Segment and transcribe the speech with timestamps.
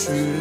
[0.00, 0.39] 是。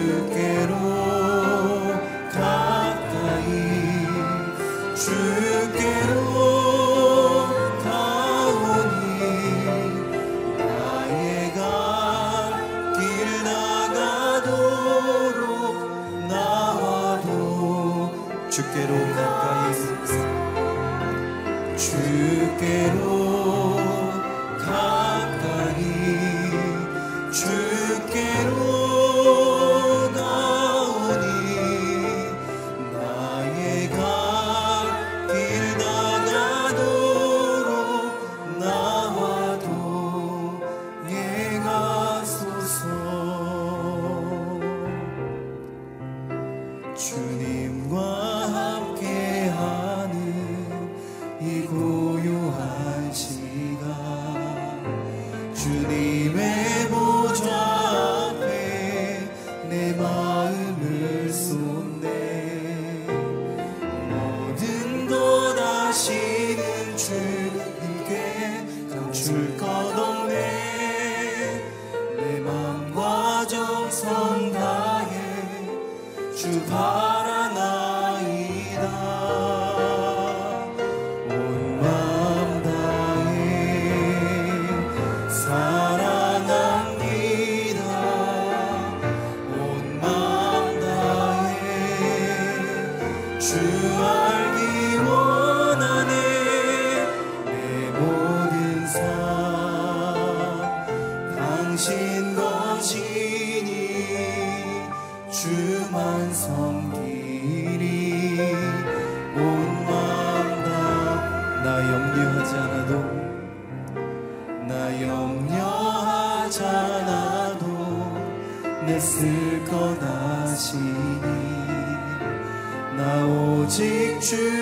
[60.00, 60.29] Lord.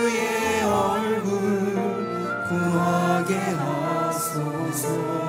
[0.07, 1.75] 주의 얼굴
[2.47, 5.26] 구하게 하소서.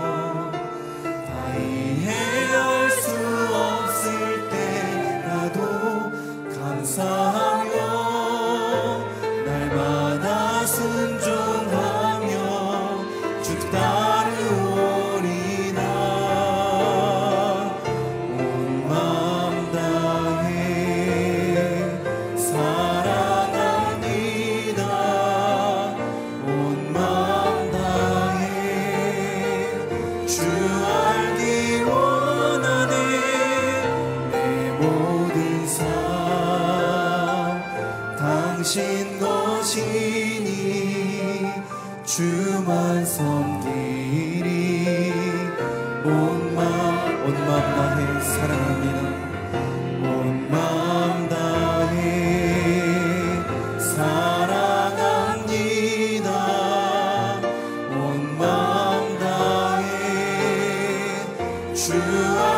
[61.79, 62.58] 다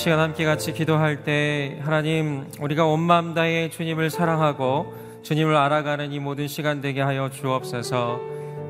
[0.00, 6.18] 시간 함께 같이 기도할 때 하나님 우리가 온 마음 다해 주님을 사랑하고 주님을 알아가는 이
[6.18, 8.18] 모든 시간 되게 하여 주옵소서.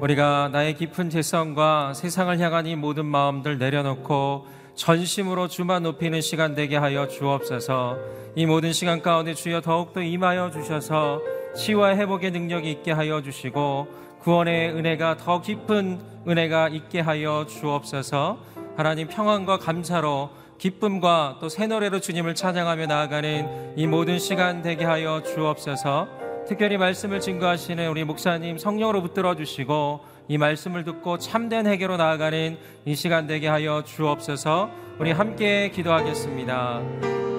[0.01, 6.77] 우리가 나의 깊은 재성과 세상을 향한 이 모든 마음들 내려놓고 전심으로 주만 높이는 시간 되게
[6.77, 7.97] 하여 주옵소서.
[8.35, 11.21] 이 모든 시간 가운데 주여 더욱더 임하여 주셔서
[11.55, 13.87] 치유와 회복의 능력이 있게 하여 주시고
[14.23, 18.51] 구원의 은혜가 더 깊은 은혜가 있게 하여 주옵소서.
[18.77, 25.23] 하나님 평안과 감사로 기쁨과 또 새 노래로 주님을 찬양하며 나아가는 이 모든 시간 되게 하여
[25.23, 26.07] 주옵소서.
[26.47, 32.95] 특별히 말씀을 증거하시는 우리 목사님 성령으로 붙들어 주시고 이 말씀을 듣고 참된 해결로 나아가는 이
[32.95, 34.71] 시간 되게 하여 주옵소서.
[34.99, 36.83] 우리 함께 기도하겠습니다.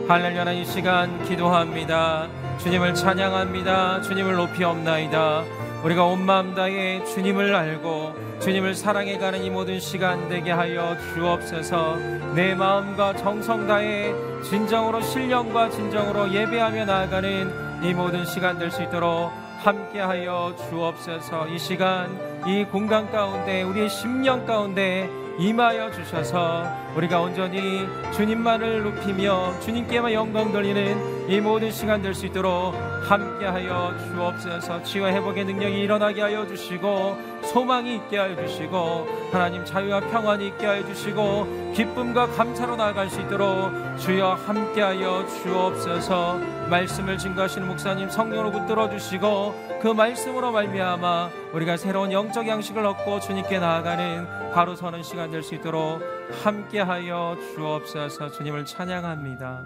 [0.08, 2.28] 할렐루야 이 시간 기도합니다.
[2.58, 4.02] 주님을 찬양합니다.
[4.02, 5.44] 주님을 높이 없나이다.
[5.84, 11.98] 우리가 온 마음 다해 주님을 알고 주님을 사랑해 가는 이 모든 시간 되게 하여 주옵소서.
[12.36, 19.32] 내 마음과 정성 다해 진정으로 신령과 진정으로 예배하며 나아가는 이 모든 시간 될 수 있도록
[19.60, 21.50] 함께하여 주옵소서.
[21.50, 22.10] 이 시간
[22.48, 25.08] 이 공간 가운데 우리의 심령 가운데
[25.40, 32.76] 임하여 주셔서 우리가 온전히 주님만을 높이며 주님께만 영광 돌리는 이 모든 시간 될 수 있도록
[33.08, 34.84] 함께하여 주옵소서.
[34.84, 40.86] 치유 회복의 능력이 일어나게 하여 주시고 소망이 있게 하여 주시고 하나님 자유와 평안이 있게 하여
[40.86, 46.40] 주시고 기쁨과 감사로 나아갈 수 있도록 주여 함께하여 주옵소서.
[46.70, 53.60] 말씀을 증거하시는 목사님 성령으로 붙들어 주시고 그 말씀으로 말미암아 우리가 새로운 영적 양식을 얻고 주님께
[53.60, 56.02] 나아가는 바로 서는 시간 될 수 있도록
[56.44, 58.32] 함께하여 주옵소서.
[58.32, 59.64] 주님을 찬양합니다.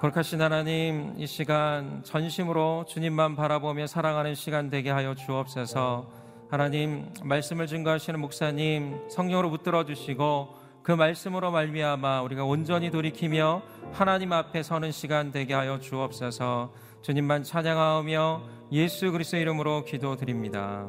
[0.00, 6.10] 거룩하신 하나님 이 시간 전심으로 주님만 바라보며 사랑하는 시간 되게 하여 주옵소서.
[6.50, 13.60] 하나님 말씀을 증거하시는 목사님 성령으로 붙들어 주시고 그 말씀으로 말미암아 우리가 온전히 돌이키며
[13.92, 16.72] 하나님 앞에 서는 시간 되게 하여 주옵소서.
[17.02, 18.42] 주님만 찬양하며
[18.72, 20.88] 예수 그리스도 이름으로 기도드립니다.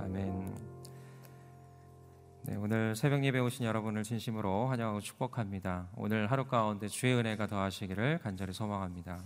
[0.00, 0.53] 아멘
[2.46, 5.88] 네, 오늘 새벽 예배 오신 여러분을 진심으로 환영하고 축복합니다.
[5.96, 9.24] 오늘 하루 가운데 주의 은혜가 더하시기를 간절히 소망합니다.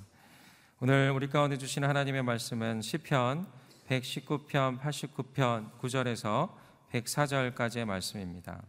[0.78, 3.48] 오늘 우리 가운데 주시는 하나님의 말씀은 시편
[3.88, 6.54] 119편 89편 9절에서
[6.92, 8.62] 104절까지의 말씀입니다.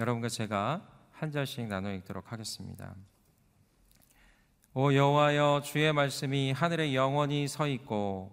[0.00, 2.96] 여러분과 제가 한 절씩 나눠 읽도록 하겠습니다.
[4.74, 8.32] 오 여호와여 주의 말씀이 하늘에 영원히 서 있고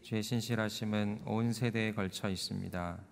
[0.00, 3.09] 주의 신실하심은 온 세대에 걸쳐 있습니다.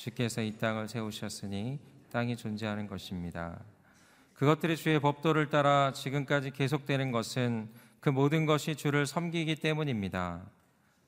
[0.00, 1.78] 주께서 이 땅을 세우셨으니
[2.10, 3.60] 땅이 존재하는 것입니다.
[4.32, 7.68] 그것들이 주의 법도를 따라 지금까지 계속되는 것은
[8.00, 10.40] 그 모든 것이 주를 섬기기 때문입니다.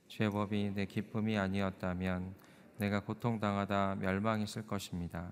[0.08, 2.34] 주의 법이 내 기쁨이 아니었다면
[2.76, 5.30] 내가 고통당하다 멸망했을 것입니다.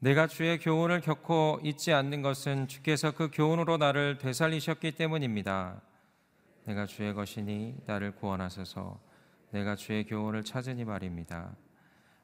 [0.00, 5.82] 내가 주의 교훈을 겪고 잊지 않는 것은 주께서 그 교훈으로 나를 되살리셨기 때문입니다.
[6.64, 8.98] 내가 주의 것이니 나를 구원하소서.
[9.50, 11.54] 내가 주의 교훈을 찾으니 말입니다.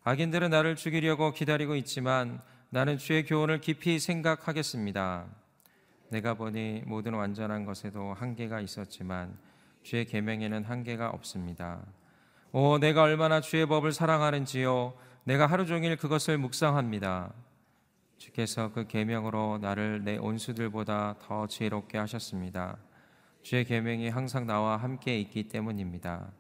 [0.05, 2.41] 악인들은 나를 죽이려고 기다리고 있지만
[2.71, 5.27] 나는 주의 교훈을 깊이 생각하겠습니다.
[6.11, 9.37] 내가 보니 모든 완전한 것에도 한계가 있었지만
[9.83, 11.83] 주의 계명에는 한계가 없습니다.
[12.53, 14.95] 오, 내가 얼마나 주의 법을 사랑하는지요.
[15.25, 17.33] 내가 하루 종일 그것을 묵상합니다.
[18.17, 22.79] 주께서 그 계명으로 나를 내 온수들보다 더 지혜롭게 하셨습니다.
[23.43, 26.33] 주의 계명이 항상 나와 함께 있기 때문입니다.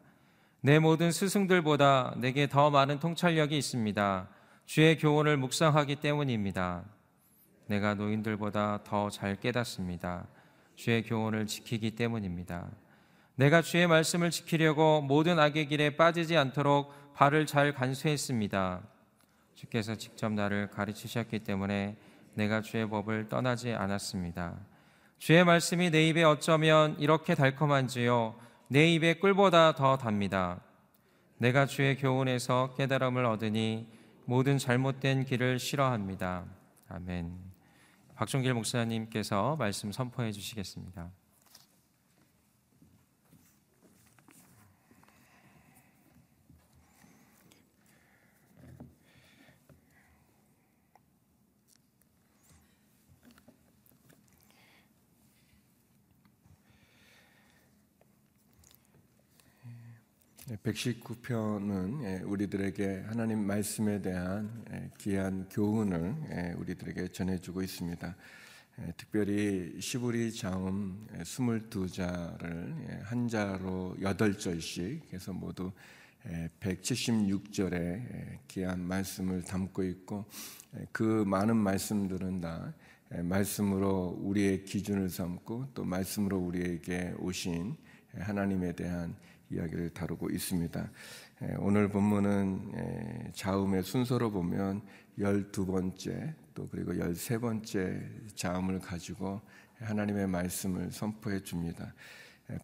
[0.61, 4.29] 내 모든 스승들보다 내게 더 많은 통찰력이 있습니다.
[4.67, 6.83] 주의 교훈을 묵상하기 때문입니다.
[7.67, 10.27] 내가 노인들보다 더 잘 깨닫습니다.
[10.75, 12.67] 주의 교훈을 지키기 때문입니다.
[13.37, 18.83] 내가 주의 말씀을 지키려고 모든 악의 길에 빠지지 않도록 발을 잘 간수했습니다.
[19.55, 21.97] 주께서 직접 나를 가르치셨기 때문에
[22.35, 24.57] 내가 주의 법을 떠나지 않았습니다.
[25.19, 28.48] 주의 말씀이 내 입에 어쩌면 이렇게 달콤한지요.
[28.71, 30.61] 내 입에 꿀보다 더 답니다.
[31.39, 33.89] 내가 주의 교훈에서 깨달음을 얻으니
[34.27, 36.45] 모든 잘못된 길을 싫어합니다.
[36.89, 37.33] 아멘.
[38.15, 41.11] 박종길 목사님께서 말씀 선포해 주시겠습니다.
[60.57, 68.17] 119편은 예, 우리들에게 하나님 말씀에 대한 예, 귀한 교훈을 예, 우리들에게 전해주고 있습니다.
[68.97, 75.73] 특별히 시부리 자음 22자를 한 자로 8절씩 해서 모두
[76.61, 80.27] 176절의 귀한 말씀을 담고 있고
[80.93, 82.73] 그 많은 말씀들은 다
[83.25, 87.77] 말씀으로 우리의 기준을 삼고 또 말씀으로 우리에게 오신
[88.15, 89.17] 하나님에 대한
[89.51, 90.91] 이야기를 다루고 있습니다.
[91.59, 94.83] 오늘 본문은 자음의 순서로 보면
[95.19, 99.41] 12번째 또 그리고 13번째 자음을 가지고
[99.79, 101.95] 하나님의 말씀을 선포해 줍니다.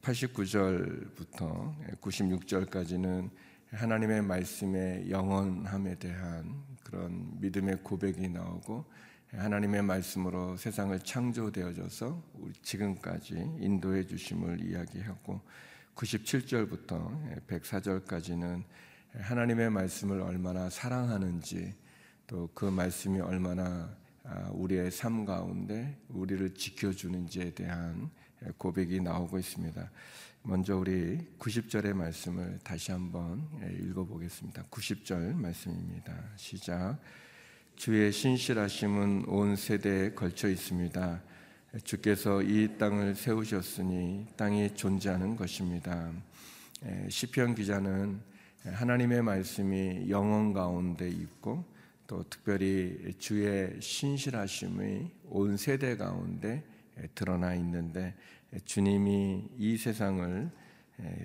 [0.02, 3.30] 89절부터 96절까지는
[3.70, 8.84] 하나님의 말씀의 영원함에 대한 그런 믿음의 고백이 나오고
[9.32, 12.22] 하나님의 말씀으로 세상을 창조되어져서
[12.62, 15.40] 지금까지 인도해 주심을 이야기하고
[15.94, 18.64] 97절부터 104절까지는
[19.12, 21.74] 하나님의 말씀을 얼마나 사랑하는지
[22.26, 28.10] 또 그 말씀이 얼마나 아, 우리의 삶 가운데 우리를 지켜주는지에 대한
[28.56, 29.90] 고백이 나오고 있습니다.
[30.42, 34.64] 먼저 우리 90절의 말씀을 다시 한번 읽어보겠습니다.
[34.64, 36.14] 90절 말씀입니다.
[36.36, 36.98] 시작.
[37.76, 41.22] 주의 신실하심은 온 세대에 걸쳐 있습니다.
[41.82, 46.12] 주께서 이 땅을 세우셨으니 땅이 존재하는 것입니다.
[47.08, 48.20] 시편 기자는
[48.64, 51.64] 하나님의 말씀이 영원 가운데 있고
[52.06, 56.62] 또 특별히 주의 신실하심이 온 세대 가운데
[57.14, 58.14] 드러나 있는데
[58.64, 60.50] 주님이 이 세상을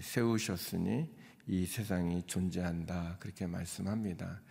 [0.02, 1.08] 세우셨으니
[1.48, 4.42] 이 세상이 존재한다 그렇게 말씀합니다.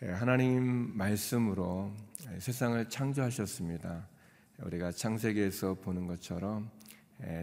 [0.00, 1.92] 하나님 말씀으로
[2.38, 4.13] 세상을 창조하셨습니다.
[4.62, 6.70] 우리가 창세기에서 보는 것처럼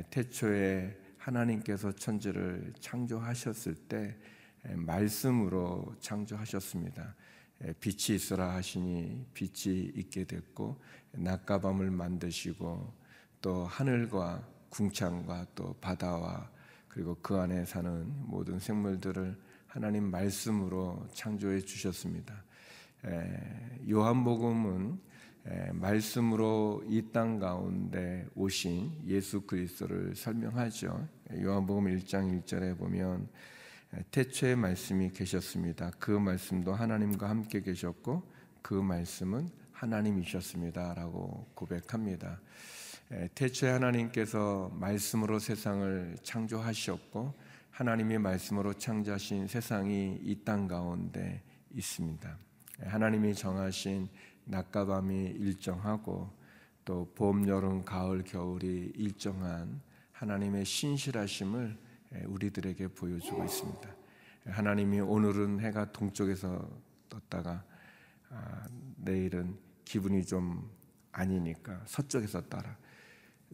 [0.10, 4.18] 태초에 하나님께서 천지를 창조하셨을 때
[4.76, 7.16] 말씀으로 창조하셨습니다.
[7.80, 12.94] 빛이 있어라 하시니 빛이 있게 됐고 낮과 밤을 만드시고
[13.42, 16.50] 또 하늘과 궁창과 또 바다와
[16.88, 22.44] 그리고 그 안에 사는 모든 생물들을 하나님 말씀으로 창조해 주셨습니다.
[23.90, 25.11] 요한복음은
[25.74, 31.08] 말씀으로 이 땅 가운데 오신 예수 그리스도를 설명하죠.
[31.42, 33.28] 요한복음 1장 1절에 보면
[34.12, 35.92] 태초에 말씀이 계셨습니다.
[36.00, 38.24] 그 말씀도 하나님과 함께 계셨고
[38.62, 42.40] 그 말씀은 하나님이셨습니다라고 고백합니다.
[43.36, 47.34] 태초에 하나님께서 말씀으로 세상을 창조하셨고
[47.72, 51.42] 하나님의 말씀으로 창조하신 세상이 이 땅 가운데
[51.74, 52.38] 있습니다.
[52.86, 54.08] 하나님이 정하신
[54.52, 56.30] 낮과 밤이 일정하고
[56.84, 59.82] 또 봄, 여름, 가을, 겨울이 일정한
[60.12, 61.78] 하나님의 신실하심을
[62.28, 63.90] 우리들에게 보여주고 있습니다.
[64.48, 66.70] 하나님이 오늘은 해가 동쪽에서
[67.08, 67.64] 떴다가
[68.30, 68.68] 아,
[68.98, 70.70] 내일은 기분이 좀
[71.14, 72.78] 아니니까 서쪽에서 따라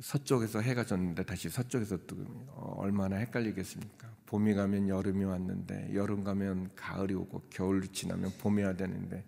[0.01, 4.07] 서쪽에서 해가 졌는데 다시 서쪽에서 뜨면 얼마나 헷갈리겠습니까?
[4.25, 9.23] 봄이 가면 여름이 왔는데 여름 가면 가을이 오고 겨울이 지나면 봄이 와야 되는데 예,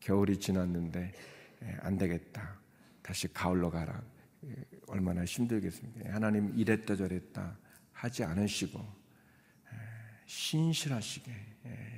[0.00, 1.12] 겨울이 지났는데
[1.62, 2.58] 예, 안 되겠다.
[3.02, 4.02] 다시 가을로 가라.
[4.44, 4.54] 예,
[4.86, 6.12] 얼마나 힘들겠습니까?
[6.12, 7.56] 하나님 이랬다 저랬다
[7.92, 9.02] 하지 않으시고
[10.26, 11.32] 신실하시게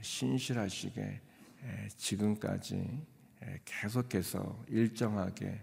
[0.03, 1.21] 신실하시게
[1.97, 3.03] 지금까지
[3.65, 5.63] 계속해서 일정하게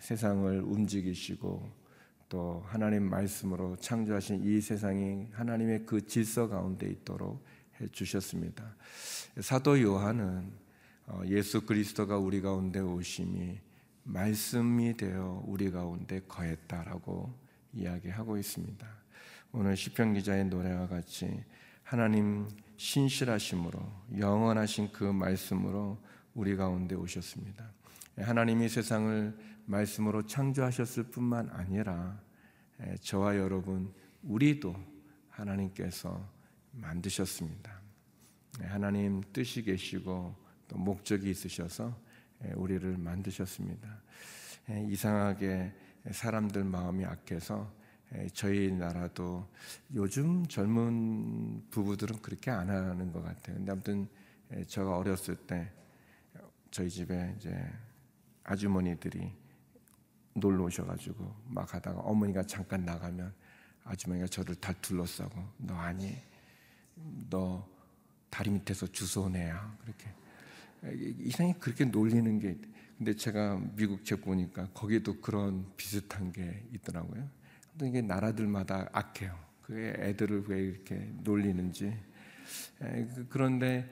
[0.00, 1.84] 세상을 움직이시고
[2.28, 7.44] 또 하나님 말씀으로 창조하신 이 세상이 하나님의 그 질서 가운데 있도록
[7.80, 8.76] 해 주셨습니다.
[9.40, 10.63] 사도 요한은 어,
[11.26, 13.58] 예수 그리스도가 우리 가운데 오심이
[14.04, 17.32] 말씀이 되어 우리 가운데 거했다라고
[17.72, 18.86] 이야기하고 있습니다.
[19.52, 21.44] 오늘 시편 기자의 노래와 같이
[21.82, 23.80] 하나님 신실하심으로
[24.18, 25.98] 영원하신 그 말씀으로
[26.34, 27.70] 우리 가운데 오셨습니다.
[28.16, 32.20] 하나님이 세상을 말씀으로 창조하셨을 뿐만 아니라
[33.00, 33.92] 저와 여러분
[34.22, 34.74] 우리도
[35.28, 36.28] 하나님께서
[36.72, 37.80] 만드셨습니다.
[38.62, 40.43] 예, 하나님 뜻이 계시고
[40.74, 41.96] 또 목적이 있으셔서
[42.44, 43.88] 예, 우리를 만드셨습니다.
[44.70, 45.72] 예, 이상하게
[46.10, 47.72] 사람들 마음이 악해서
[48.32, 49.48] 저희 나라도
[49.94, 53.56] 요즘 젊은 부부들은 그렇게 안 하는 것 같아요.
[53.56, 54.08] 근데 아무튼
[54.66, 55.72] 제가 어렸을 때
[56.70, 57.56] 저희 집에 이제
[58.44, 59.32] 아주머니들이
[60.34, 63.32] 놀러 오셔가지고 막 하다가 어머니가 잠깐 나가면
[63.84, 66.16] 아주머니가 저를 다 둘러싸고 너 아니
[67.30, 67.66] 너
[68.30, 70.12] 다리 밑에서 주워온 애야 그렇게
[70.92, 72.58] 이상히 그렇게 놀리는 게
[72.96, 77.28] 근데 제가 미국 책 보니까 거기도 그런 비슷한 게 있더라고요.
[77.82, 79.36] 이게 나라들마다 악해요.
[79.62, 81.96] 그 애들을 왜 이렇게 놀리는지.
[82.78, 83.90] 그, 그런데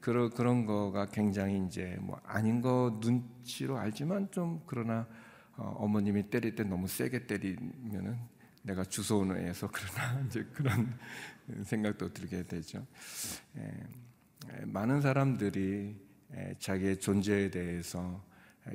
[0.00, 5.06] 그런 그런 거가 굉장히 이제 뭐 아닌 거 눈치로 알지만 좀 그러나
[5.56, 8.18] 어, 어머님이 때릴 때 너무 세게 때리면은
[8.62, 10.98] 내가 주소오는 애에서 그러나 이제 그런
[11.64, 12.86] 생각도 들게 되죠.
[14.64, 15.96] 많은 사람들이
[16.58, 18.24] 자기의 존재에 대해서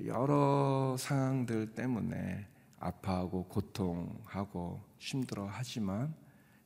[0.05, 2.47] 여러 상황들 때문에
[2.79, 6.13] 아파하고 고통하고 힘들어 하지만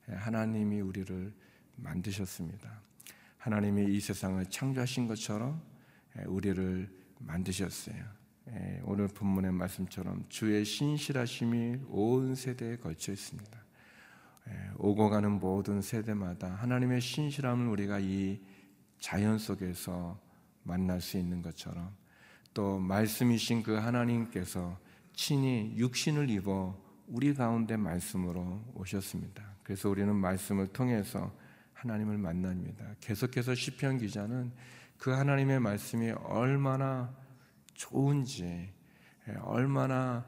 [0.08, 1.34] 하나님이 우리를
[1.76, 2.82] 만드셨습니다.
[3.38, 5.62] 하나님이 이 세상을 창조하신 것처럼
[6.26, 6.90] 우리를
[7.20, 8.04] 만드셨어요.
[8.84, 13.60] 오늘 본문의 말씀처럼 주의 신실하심이 온 세대에 걸쳐 있습니다.
[14.78, 18.42] 오고 가는 모든 세대마다 하나님의 신실함을 우리가 이
[19.00, 20.20] 자연 속에서
[20.64, 21.96] 만날 수 있는 것처럼
[22.54, 24.78] 또 말씀이신 그 하나님께서
[25.14, 26.78] 친히 육신을 입어
[27.08, 29.44] 우리 가운데 말씀으로 오셨습니다.
[29.64, 31.34] 그래서 우리는 말씀을 통해서
[31.74, 32.86] 하나님을 만납니다.
[33.00, 34.52] 계속해서 시편 기자는
[34.98, 37.14] 그 하나님의 말씀이 얼마나
[37.74, 38.72] 좋은지,
[39.42, 40.26] 얼마나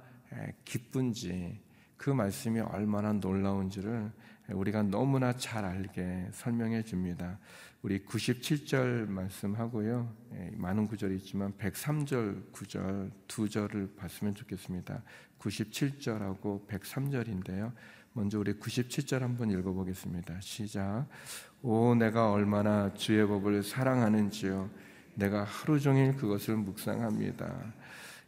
[0.63, 1.59] 기쁜지,
[1.97, 4.11] 그 말씀이 얼마나 놀라운지를
[4.49, 7.37] 우리가 너무나 잘 알게 설명해 줍니다.
[7.81, 10.07] 우리 97절 말씀하고요.
[10.35, 15.01] 예, 많은 구절이 있지만 103절 구절 두 절을 봤으면 좋겠습니다.
[15.39, 17.71] 97절하고 103절인데요.
[18.13, 20.41] 먼저 우리 97절 한번 읽어보겠습니다.
[20.41, 21.07] 시작.
[21.63, 24.69] 오 내가 얼마나 주의 법을 사랑하는지요.
[25.15, 27.73] 내가 하루 종일 그것을 묵상합니다.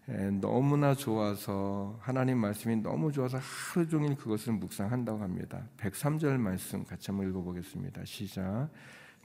[0.10, 5.63] 예, 너무나 좋아서 하나님 말씀이 너무 좋아서 하루 종일 그것을 묵상한다고 합니다.
[5.78, 8.04] 103절 말씀 같이 한번 읽어보겠습니다.
[8.04, 8.72] 시작.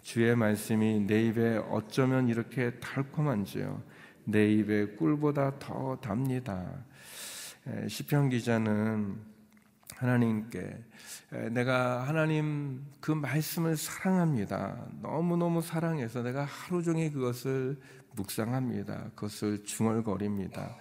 [0.09, 3.83] 주의 말씀이 내 입에 어쩌면 이렇게 달콤한지요.
[4.25, 6.67] 내 입에 꿀보다 더 답니다.
[7.87, 9.19] 시편 기자는
[9.97, 10.83] 하나님께
[11.51, 14.83] 내가 하나님 그 말씀을 사랑합니다.
[15.03, 17.79] 너무너무 사랑해서 내가 하루 종일 그것을
[18.17, 19.11] 묵상합니다.
[19.15, 20.75] 그것을 중얼거립니다.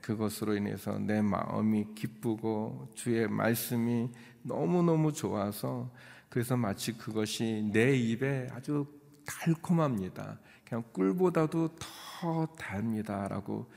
[0.00, 4.10] 그것으로 인해서 내 마음이 기쁘고 주의 말씀이
[4.42, 5.92] 너무너무 좋아서
[6.34, 8.88] 그래서 마치 그것이 내 입에 아주
[9.24, 10.40] 달콤합니다.
[10.68, 13.70] 그냥 꿀보다도 더 달미다라고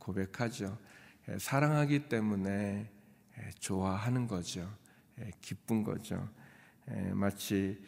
[0.00, 0.76] 고백하죠.
[1.38, 2.90] 사랑하기 때문에
[3.60, 4.68] 좋아하는 거죠.
[5.40, 6.28] 기쁜 거죠.
[7.12, 7.80] 마치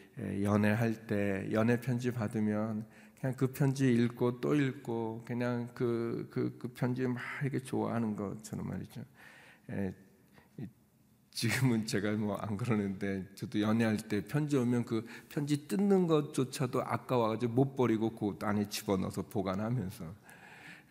[0.45, 2.87] 연애할 때 연애 편지 받으면
[3.21, 8.69] 그냥 그 편지 읽고 또 읽고 그냥 그, 그, 그 편지 막 이렇게 좋아하는 것처럼
[8.69, 9.05] 말이죠.
[11.35, 17.53] 지금은 제가 뭐 안 그러는데 저도 연애할 때 편지 오면 그 편지 뜯는 것조차도 아까워가지고
[17.53, 20.15] 못 버리고 그 안에 집어넣어서 보관하면서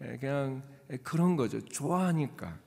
[0.04, 0.64] 예, 그냥
[1.04, 1.62] 그런 거죠.
[1.62, 2.60] 좋아하니까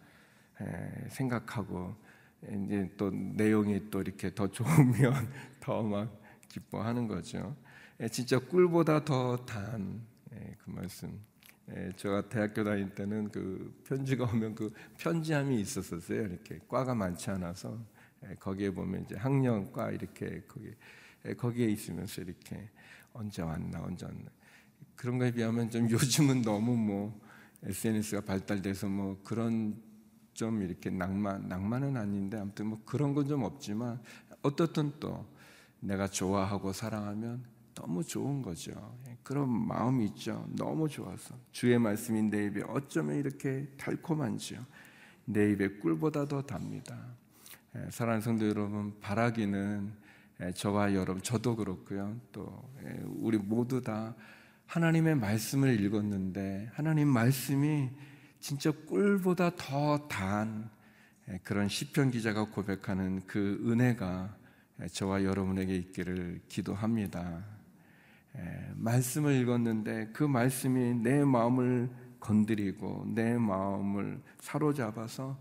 [0.62, 1.94] 예, 생각하고
[2.42, 6.10] 이제 또 내용이 또 이렇게 더 좋으면 더 막
[6.48, 7.54] 기뻐하는 거죠.
[8.00, 10.02] 예, 진짜 꿀보다 더 단
[10.64, 11.20] 그 말씀.
[11.74, 16.22] 예, 제가 대학교 다닐 때는 그 편지가 오면 그 편지함이 있었었어요.
[16.22, 17.79] 이렇게 과가 많지 않아서
[18.29, 20.72] 예, 거기에 보면 이제 학년과 이렇게 거기
[21.26, 22.70] 예, 거기에 있으면서 이렇게
[23.12, 24.31] 언제 왔나 언제 왔나
[24.94, 27.20] 그런 거에 비하면 좀 요즘은 너무 뭐
[27.64, 29.83] SNS가 발달돼서 뭐 그런
[30.35, 34.00] 좀 이렇게 낭만 낭만은 아닌데 아무튼 뭐 그런 건 좀 없지만
[34.42, 35.26] 어떻든 또
[35.81, 37.44] 내가 좋아하고 사랑하면
[37.76, 38.72] 너무 좋은 거죠.
[39.06, 40.48] 예, 그런 마음이 있죠.
[40.56, 44.64] 너무 좋아서 주의 말씀이 내 입에 어쩌면 이렇게 달콤한지요.
[45.26, 46.98] 내 입에 꿀보다 더 답니다.
[47.76, 49.92] 예, 사랑하는 성도 여러분, 바라기는
[50.40, 52.18] 예, 저와 여러분, 저도 그렇고요.
[52.32, 52.68] 또
[53.06, 54.14] 우리 모두 다
[54.66, 57.90] 하나님의 말씀을 읽었는데 하나님 말씀이
[58.40, 60.70] 진짜 꿀보다 더 단
[61.42, 64.36] 그런 시편 기자가 고백하는 그 은혜가
[64.92, 67.55] 저와 여러분에게 있기를 기도합니다.
[68.75, 75.38] 말씀을 읽었는데 그 말씀이 내 마음을 건드리고 내 마음을 사로잡아서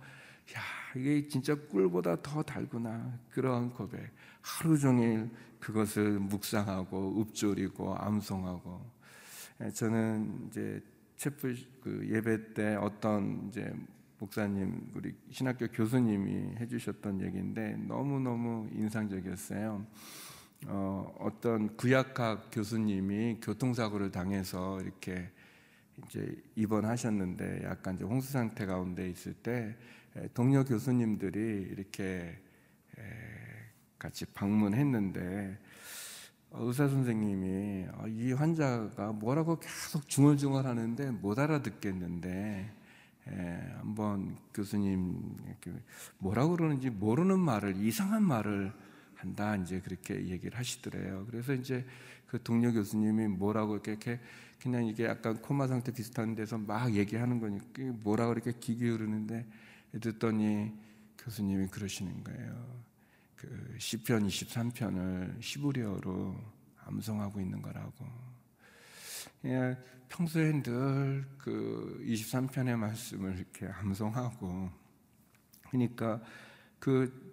[0.55, 0.61] 야
[0.95, 3.19] 이게 진짜 꿀보다 더 달구나.
[3.31, 4.11] 그러한 고백.
[4.41, 5.29] 하루 종일
[5.59, 8.95] 그것을 묵상하고 읊조리고 암송하고.
[9.61, 10.81] 예, 저는 이제
[11.17, 13.73] 채플 그 예배 때 어떤 이제
[14.19, 19.85] 목사님 우리 신학교 교수님이 해주셨던 얘기인데 너무 너무 인상적이었어요.
[20.67, 25.29] 어, 어떤 구약학 교수님이 교통사고를 당해서 이렇게
[26.05, 29.75] 이제 입원하셨는데 약간 이제 홍수 상태 가운데 있을 때
[30.33, 32.39] 동료 교수님들이 이렇게
[33.99, 35.57] 같이 방문했는데
[36.51, 42.71] 의사 선생님이 어, 이 환자가 뭐라고 계속 중얼중얼하는데 못 알아듣겠는데
[43.77, 45.37] 한번 교수님
[46.19, 48.71] 뭐라고 그러는지 모르는 말을 이상한 말을
[49.15, 51.25] 한다 이제 그렇게 얘기를 하시더래요.
[51.29, 51.85] 그래서 이제
[52.27, 54.19] 그 동료 교수님이 뭐라고 이렇게
[54.61, 59.45] 그냥 이게 약간 코마 상태 비슷한 데서 막 얘기하는 거니까 뭐라고 이렇게 귀 기울이는데
[60.01, 60.71] 듣더니
[61.17, 62.85] 교수님이 그러시는 거예요.
[63.35, 66.35] 그 시편 23편을 히브리어로
[66.85, 68.05] 암송하고 있는 거라고.
[69.41, 69.77] 그냥
[70.09, 74.69] 평소에 늘그 23편의 말씀을 이렇게 암송하고
[75.69, 76.21] 그러니까
[76.79, 77.24] 그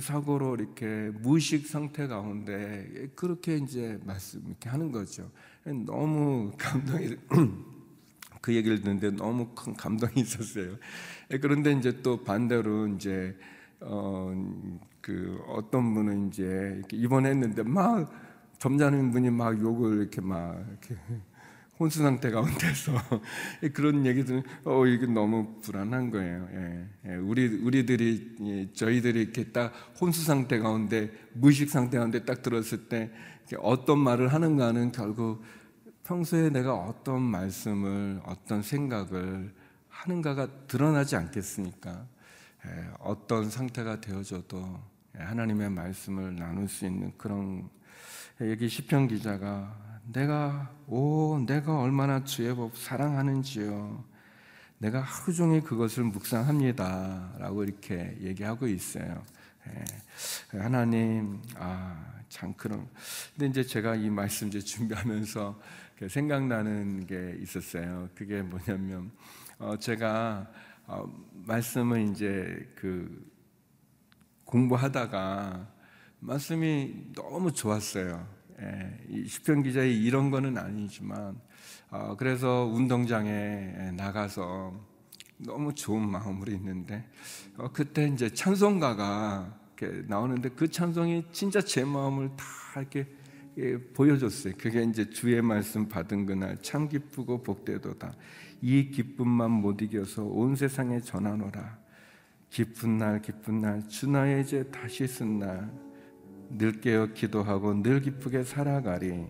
[0.00, 5.30] 사고로 이렇게 무의식 상태 가운데 그렇게 이제 말씀 이렇게 하는 거죠.
[5.64, 7.16] 너무 감동이
[8.40, 10.76] 그 얘기를 듣는데 너무 큰 감동이 있었어요.
[11.40, 13.36] 그런데 이제 또 반대로 이제
[13.80, 18.10] 어그 어떤 분은 이제 이렇게 입원했는데 막
[18.58, 20.96] 점잖은 분이 막 욕을 이렇게 막 이렇게
[21.82, 22.92] 혼수 상태 가운데서
[23.74, 26.48] 그런 얘기들은 어 이게 너무 불안한 거예요.
[26.52, 32.40] 예, 예, 우리 우리들이 예, 저희들이 이렇게 딱 혼수 상태 가운데 무의식 상태 가운데 딱
[32.40, 33.10] 들었을 때
[33.58, 35.42] 어떤 말을 하는가는 결국
[36.04, 39.52] 평소에 내가 어떤 말씀을 어떤 생각을
[39.88, 42.06] 하는가가 드러나지 않겠습니까?
[42.64, 44.80] 예, 어떤 상태가 되어져도
[45.18, 47.68] 예, 하나님의 말씀을 나눌 수 있는 그런
[48.40, 54.04] 여기 시편 기자가 내가 오 내가 얼마나 주의 법 사랑하는지요.
[54.78, 59.22] 내가 하루 종일 그것을 묵상합니다라고 이렇게 얘기하고 있어요.
[59.68, 60.58] 예.
[60.58, 62.88] 하나님 아참 그런
[63.32, 65.60] 근데 이제 제가 이 말씀 이제 준비하면서
[66.08, 68.08] 생각나는 게 있었어요.
[68.16, 69.12] 그게 뭐냐면
[69.58, 70.50] 어 제가
[70.86, 73.24] 어 말씀을 이제 그
[74.44, 75.68] 공부하다가
[76.18, 78.41] 말씀이 너무 좋았어요.
[78.62, 81.36] 예, 시편 기자의 이런 거는 아니지만
[81.90, 84.72] 어, 그래서 운동장에 나가서
[85.38, 87.04] 너무 좋은 마음으로 있는데
[87.56, 89.58] 어, 그때 이제 찬송가가
[90.06, 93.06] 나오는데 그 찬송이 진짜 제 마음을 다 이렇게
[93.58, 94.54] 예, 보여줬어요.
[94.56, 98.14] 그게 이제 주의 말씀 받은 그날 참 기쁘고 복되도다.
[98.62, 101.78] 이 기쁨만 못 이겨서 온 세상에 전하노라.
[102.48, 105.70] 기쁜 날 기쁜 날 주 나의 이제 다시 쓴 날
[106.58, 109.26] 늘 깨어 기도하고 늘 기쁘게 살아가리.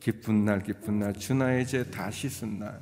[0.00, 2.80] 기쁜 날 기쁜 날 주 나의 제 다시 쓴 날.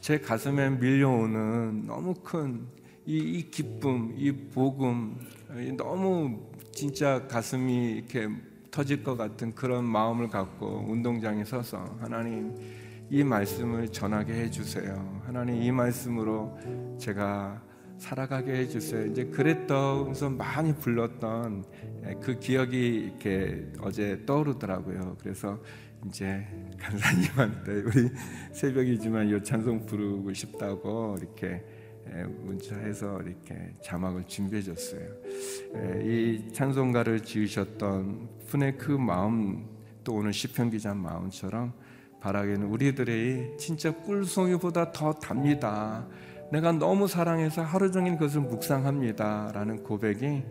[0.00, 2.66] 제 가슴에 밀려오는 너무 큰
[3.04, 5.18] 이 이 기쁨, 이 복음,
[5.76, 6.40] 너무
[6.72, 8.28] 진짜 가슴이 이렇게
[8.70, 12.54] 터질 것 같은 그런 마음을 갖고 운동장에 서서 하나님
[13.10, 15.22] 이 말씀을 전하게 해주세요.
[15.26, 16.56] 하나님 이 말씀으로
[16.98, 17.60] 제가
[18.02, 19.06] 살아가게 해주세요.
[19.06, 21.64] 이제 그랬던 많이 불렀던
[22.06, 25.16] 예, 그 기억이 이렇게 어제 떠오르더라고요.
[25.20, 25.62] 그래서
[26.06, 26.44] 이제
[26.80, 28.10] 간사님한테 우리
[28.50, 31.64] 새벽이지만 이 찬송 부르고 싶다고 이렇게
[32.12, 35.08] 예, 문자해서 이렇게 자막을 준비해 줬어요.
[35.76, 39.64] 예, 이 찬송가를 지으셨던 분의 그 마음
[40.02, 41.72] 또 오늘 시편 기자 마음처럼
[42.20, 46.04] 바라기는 우리들의 진짜 꿀송이보다 더 답니다.
[46.52, 49.52] 내가 너무 사랑해서 하루 종일 그것을 묵상합니다.
[49.54, 50.44] 라는 고백이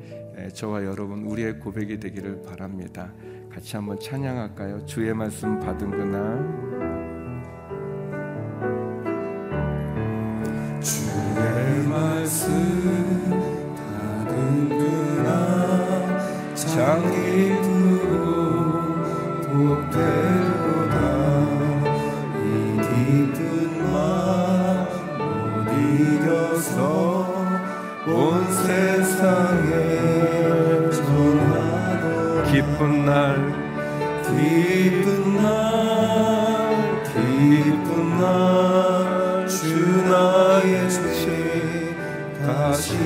[0.51, 3.13] 저와 여러분 우리의 고백이 되기를 바랍니다.
[3.53, 4.83] 같이 한번 찬양할까요?
[4.87, 6.71] 주의 말씀 받은 그날
[10.81, 12.49] 주의 말씀
[13.75, 16.17] 받은 그날
[16.55, 18.09] 참 기쁘고
[19.43, 20.30] 복되
[28.07, 29.71] 온 세상에
[30.91, 33.15] 전하노 기쁜 날
[34.23, 39.21] 기쁜 날 기쁜 날
[39.61, 39.75] 주
[40.07, 41.95] 나의 죄
[42.45, 42.97] 다시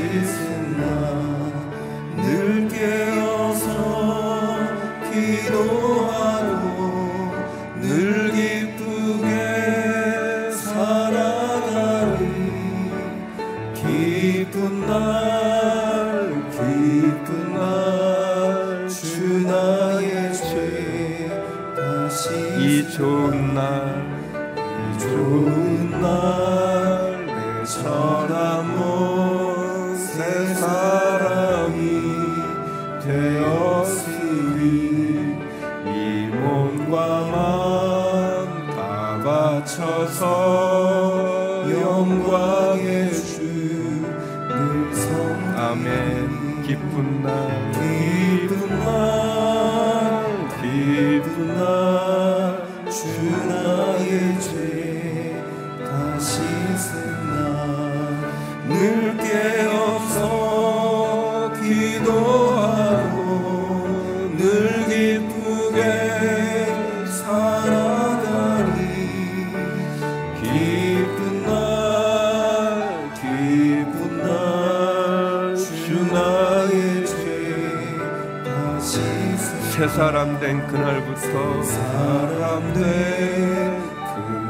[79.75, 83.83] 새 사람 된 그날부터 사람 된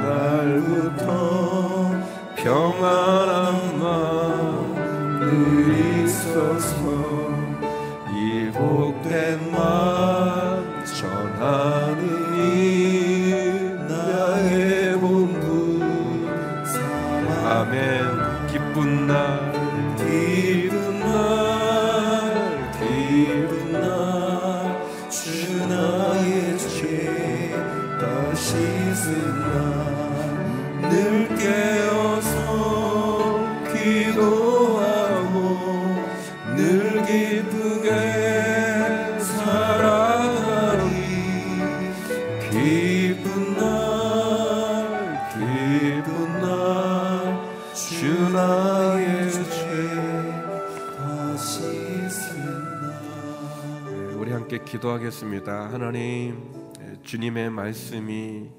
[0.06, 1.10] 그날부터
[2.36, 4.76] 평안한 마음
[5.20, 7.05] 늘 있어서
[54.96, 55.72] 기도하겠습니다.
[55.72, 56.36] 하나님,
[56.80, 58.50] 에, 주님의 말씀이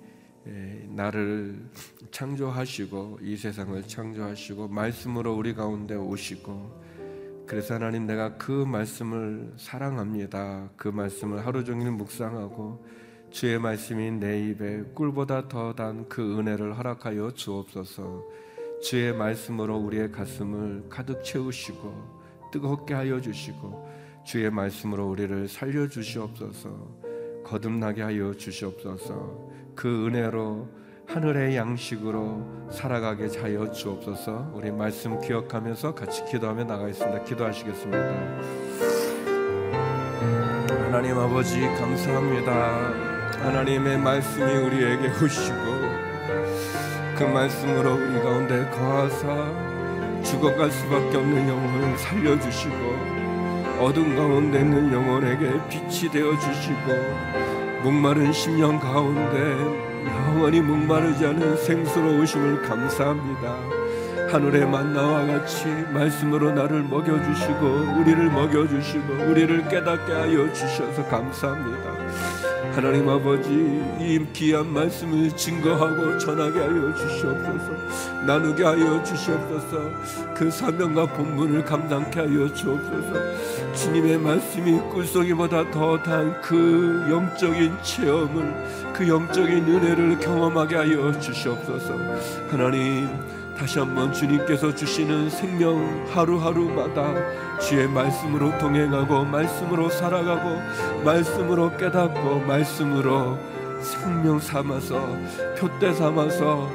[0.47, 1.69] 에, 나를
[2.11, 6.85] 창조하시고 이 세상을 창조하시고 말씀으로 우리 가운데 오시고
[7.47, 10.71] 그래서 하나님 내가 그 말씀을 사랑합니다.
[10.77, 12.85] 그 말씀을 하루 종일 묵상하고
[13.31, 18.25] 주의 말씀이 내 입에 꿀보다 더 단 그 은혜를 허락하여 주옵소서.
[18.83, 26.69] 주의 말씀으로 우리의 가슴을 가득 채우시고 뜨겁게 하여 주시고 주의 말씀으로 우리를 살려 주시옵소서.
[27.45, 29.53] 거듭나게 하여 주시옵소서.
[29.77, 30.69] 그 은혜로
[31.07, 34.51] 하늘의 양식으로 살아가게 하여 주옵소서.
[34.53, 37.23] 우리 말씀 기억하면서 같이 기도하며 나가겠습니다.
[37.23, 37.99] 기도하시겠습니다.
[40.87, 43.43] 하나님 아버지 감사합니다.
[43.45, 45.57] 하나님의 말씀이 우리에게 오시고
[47.17, 53.16] 그 말씀으로 우리 가운데 거하사 죽어갈 수밖에 없는 영혼을 살려주시고
[53.79, 59.37] 어둠 가운데 있는 영혼에게 빛이 되어 주시고 목마른 심령 가운데
[60.07, 63.57] 영원히 목마르지 않은 생수로우심을 감사합니다.
[64.31, 72.46] 하늘의 만나와 같이 말씀으로 나를 먹여주시고 우리를 먹여주시고 우리를 깨닫게 하여 주셔서 감사합니다.
[72.77, 73.49] 하나님 아버지
[73.99, 77.73] 이 귀한 말씀을 증거하고 전하게 하여 주시옵소서.
[78.27, 79.91] 나누게 하여 주시옵소서.
[80.35, 83.15] 그 사명과 본분을 감당케 하여 주옵소서.
[83.73, 91.95] 주님의 말씀이 꿀송이보다 더 단 그 영적인 체험을 그 영적인 은혜를 경험하게 하여 주시옵소서.
[92.51, 93.09] 하나님
[93.59, 103.39] 다시 한번 주님께서 주시는 생명 하루하루마다 주의 말씀으로 동행하고 말씀으로 살아가고 말씀으로 깨닫고 말씀으로
[103.81, 105.09] 생명 삼아서
[105.59, 106.71] 표대 삼아서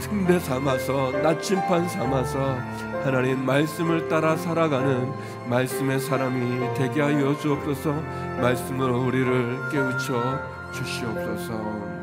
[0.00, 2.58] 등대 삼아서 나침판 삼아서
[3.02, 5.12] 하나님 말씀을 따라 살아가는
[5.48, 7.92] 말씀의 사람이 되게 하여 주옵소서.
[8.40, 10.40] 말씀으로 우리를 깨우쳐
[10.72, 11.99] 주시옵소서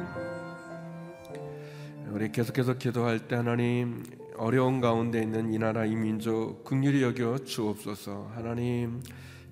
[2.18, 4.04] 우리 계속해서 기도할 때 하나님
[4.38, 8.32] 어려운 가운데 있는 이 나라 이 민족 긍휼히 여겨 주옵소서.
[8.34, 9.04] 하나님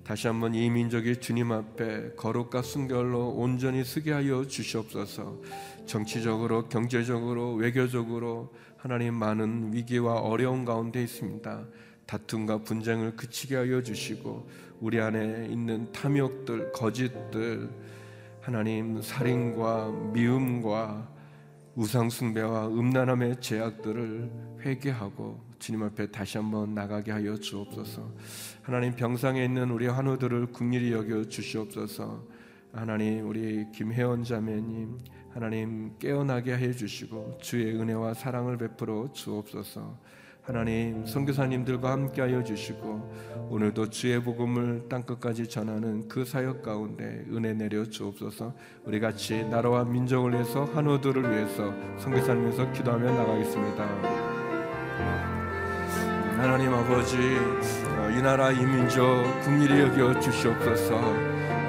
[0.02, 5.40] 다시 한번 이 민족이 주님 앞에 거룩과 순결로 온전히 서게 하여 주시옵소서.
[5.86, 11.66] 정치적으로 경제적으로 외교적으로 하나님 많은 위기와 어려운 가운데 있습니다.
[12.06, 14.48] 다툼과 분쟁을 그치게 하여 주시고
[14.80, 17.70] 우리 안에 있는 탐욕들 거짓들
[18.40, 21.14] 하나님 살인과 미움과
[21.76, 24.30] 우상 숭배와 음란함의 제약들을
[24.64, 28.14] 회개하고 주님 앞에 다시 한번 나가게 하여 주옵소서.
[28.62, 32.24] 하나님 병상에 있는 우리 환우들을 긍휼히 여겨 주시옵소서.
[32.72, 34.96] 하나님 우리 김혜원 자매님
[35.28, 39.98] 하나님 깨어나게 해 주시고 주의 은혜와 사랑을 베풀어 주옵소서.
[40.46, 47.84] 하나님 선교사님들과 함께하여 주시고 오늘도 주의 복음을 땅 끝까지 전하는 그 사역 가운데 은혜 내려
[47.84, 48.54] 주옵소서.
[48.84, 53.84] 우리 같이 나라와 민족을 위해서 한우들을 위해서 선교사님에서 기도하며 나가겠습니다.
[56.36, 59.02] 하나님 아버지 어, 이 나라 이 민족
[59.42, 60.96] 국리이 여겨 주시옵소서.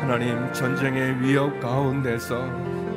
[0.01, 2.37] 하나님 전쟁의 위협 가운데서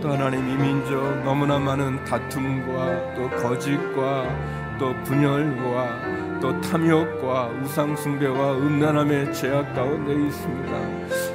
[0.02, 8.56] 또 하나님 이 민족 너무나 많은 다툼과 또 거짓과 또 분열과 또 탐욕과 우상 숭배와
[8.56, 10.72] 음란함의 죄악 가운데 있습니다.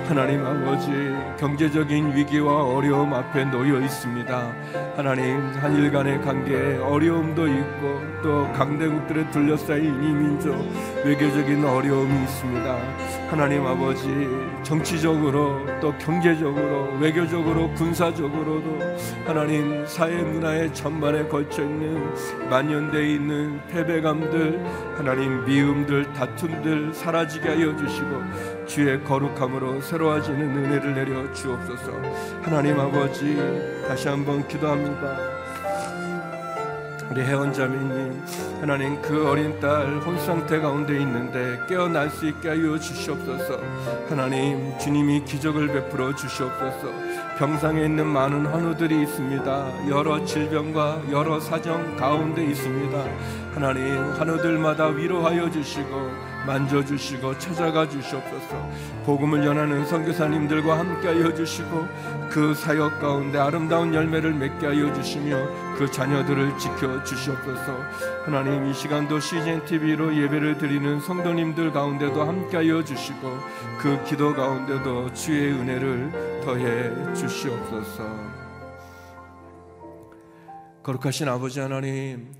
[0.07, 0.91] 하나님 아버지
[1.37, 4.51] 경제적인 위기와 어려움 앞에 놓여 있습니다.
[4.95, 10.55] 하나님 한일 간의 관계에 어려움도 있고 또 강대국들에 둘러싸인 이 민족
[11.05, 12.77] 외교적인 어려움이 있습니다.
[13.29, 14.07] 하나님 아버지
[14.65, 18.79] 정치적으로 또 경제적으로 외교적으로 군사적으로도
[19.23, 22.11] 하나님 사회 문화의 전반에 걸쳐 있는
[22.49, 24.59] 만연돼 있는 패배감들
[24.97, 31.91] 하나님 미움들 다툼들 사라지게 하여 주시고 주의 거룩함으로 새로워지는 은혜를 내려 주옵소서.
[32.41, 33.37] 하나님 아버지
[33.87, 35.34] 다시 한번 기도합니다.
[37.11, 38.23] 우리 혜원 자매님
[38.61, 43.59] 하나님 그 어린 딸 혼상태 가운데 있는데 깨어날 수 있게 하여 주시옵소서.
[44.09, 46.91] 하나님 주님이 기적을 베풀어 주시옵소서.
[47.37, 49.89] 병상에 있는 많은 환우들이 있습니다.
[49.89, 53.03] 여러 질병과 여러 사정 가운데 있습니다.
[53.53, 58.69] 하나님 환우들마다 위로하여 주시고 만져주시고 찾아가 주시옵소서.
[59.05, 61.87] 복음을 전하는 선교사님들과 함께하여 주시고
[62.29, 67.77] 그 사역 가운데 아름다운 열매를 맺게 하여 주시며 그 자녀들을 지켜 주시옵소서.
[68.25, 73.37] 하나님 이 시간도 CGN TV로 예배를 드리는 성도님들 가운데도 함께하여 주시고
[73.79, 78.35] 그 기도 가운데도 주의 은혜를 더해 주시옵소서.
[80.83, 82.31] 거룩하신 아버지 하나님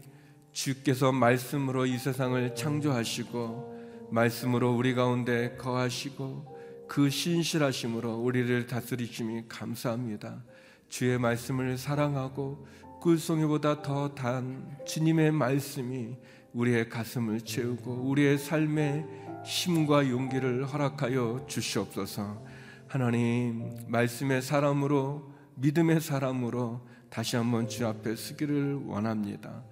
[0.51, 3.74] 주께서 말씀으로 이 세상을 창조하시고
[4.11, 6.55] 말씀으로 우리 가운데 거하시고
[6.87, 10.43] 그 신실하심으로 우리를 다스리심이 감사합니다.
[10.89, 12.65] 주의 말씀을 사랑하고
[13.01, 16.15] 꿀송이보다 더 단 주님의 말씀이
[16.53, 19.05] 우리의 가슴을 채우고 우리의 삶에
[19.43, 22.41] 힘과 용기를 허락하여 주시옵소서.
[22.87, 29.63] 하나님 말씀의 사람으로 믿음의 사람으로 다시 한번 주 앞에 서기를 원합니다.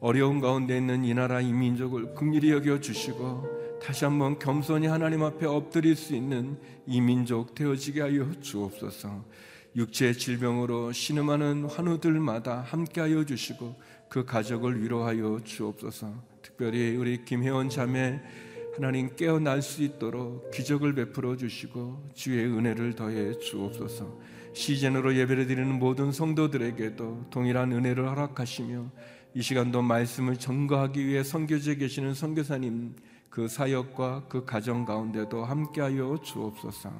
[0.00, 5.44] 어려운 가운데 있는 이 나라 이 민족을 긍휼히 여겨 주시고 다시 한번 겸손히 하나님 앞에
[5.44, 9.24] 엎드릴 수 있는 이 민족 되어지게 하여 주옵소서.
[9.74, 13.74] 육체의 질병으로 신음하는 환우들마다 함께하여 주시고
[14.08, 16.14] 그 가족을 위로하여 주옵소서.
[16.42, 18.20] 특별히 우리 김혜원 자매
[18.76, 24.16] 하나님 깨어날 수 있도록 기적을 베풀어 주시고 주의 은혜를 더해 주옵소서.
[24.52, 28.92] 시즌으로 예배를 드리는 모든 성도들에게도 동일한 은혜를 허락하시며
[29.34, 32.94] 이 시간도 말씀을 전거하기 위해 선교지에 계시는 선교사님
[33.32, 36.92] 그 사역과 그 가정 가운데도 함께하여 주옵소서.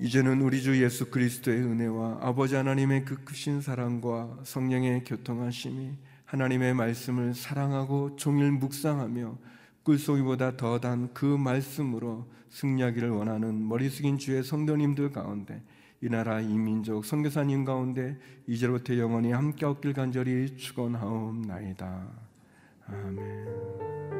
[0.00, 7.34] 이제는 우리 주 예수 그리스도의 은혜와 아버지 하나님의 그 크신 사랑과 성령의 교통하심이 하나님의 말씀을
[7.34, 9.36] 사랑하고 종일 묵상하며
[9.84, 15.62] 꿀송이보다 더 단 그 말씀으로 승리하기를 원하는 머리 숙인 주의 성도님들 가운데
[16.00, 22.08] 이 나라 이민족 선교사님 가운데 이제부터 영원히 함께 얻길 간절히 축원하옵나이다.
[22.86, 24.19] 아멘.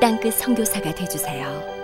[0.00, 1.79] 땅끝 성교사가 되주세요